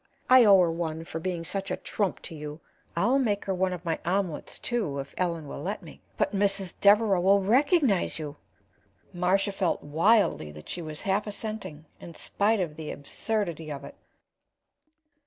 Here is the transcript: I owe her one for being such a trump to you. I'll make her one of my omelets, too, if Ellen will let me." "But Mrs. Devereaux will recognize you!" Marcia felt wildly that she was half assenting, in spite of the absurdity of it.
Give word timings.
I 0.31 0.43
owe 0.45 0.59
her 0.61 0.71
one 0.71 1.05
for 1.05 1.19
being 1.19 1.45
such 1.45 1.69
a 1.69 1.77
trump 1.77 2.23
to 2.23 2.33
you. 2.33 2.59
I'll 2.95 3.19
make 3.19 3.45
her 3.45 3.53
one 3.53 3.71
of 3.71 3.85
my 3.85 3.99
omelets, 4.03 4.57
too, 4.57 4.97
if 4.97 5.13
Ellen 5.15 5.47
will 5.47 5.61
let 5.61 5.83
me." 5.83 6.01
"But 6.17 6.33
Mrs. 6.35 6.73
Devereaux 6.81 7.21
will 7.21 7.43
recognize 7.43 8.17
you!" 8.17 8.37
Marcia 9.13 9.51
felt 9.51 9.83
wildly 9.83 10.51
that 10.53 10.69
she 10.69 10.81
was 10.81 11.03
half 11.03 11.27
assenting, 11.27 11.85
in 11.99 12.15
spite 12.15 12.59
of 12.59 12.77
the 12.77 12.89
absurdity 12.89 13.71
of 13.71 13.83
it. 13.83 13.93